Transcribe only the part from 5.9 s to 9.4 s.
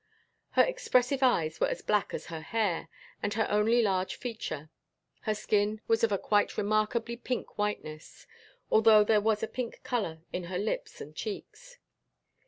of a quite remarkably pink whiteness, although there